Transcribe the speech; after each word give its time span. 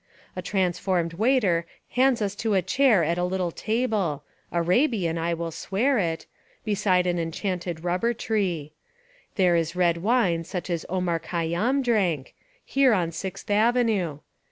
A 0.35 0.41
transformed 0.41 1.13
waiter 1.13 1.67
hands 1.89 2.23
us 2.23 2.33
to 2.37 2.55
a 2.55 2.63
chair 2.63 3.03
at 3.03 3.19
a 3.19 3.23
little 3.23 3.51
table,— 3.51 4.23
Arabian, 4.51 5.19
I 5.19 5.35
will 5.35 5.51
swear 5.51 5.99
it,— 5.99 6.25
beside 6.65 7.05
an 7.05 7.19
enchanted 7.19 7.83
rubber 7.83 8.11
tree. 8.15 8.73
There 9.35 9.55
is 9.55 9.75
red 9.75 9.97
wine 9.97 10.43
such 10.43 10.71
as 10.71 10.87
Omar 10.89 11.19
Khayyam 11.19 11.83
drank, 11.83 12.33
here 12.65 12.93
on 12.93 13.11
Sixth 13.11 13.51
Avenue. 13.51 14.21